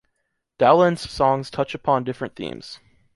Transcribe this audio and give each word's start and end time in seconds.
Dowland’s 0.57 1.07
songs 1.11 1.51
touch 1.51 1.75
upon 1.75 2.03
different 2.05 2.35
themes. 2.35 2.79